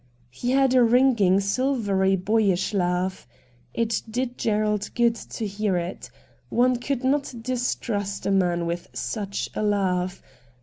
[0.31, 3.27] He had a ringing, silvery, boyish laugh.
[3.71, 6.09] It did Gerald good to hear it.
[6.49, 10.19] One could not distrust a man with such a laugh.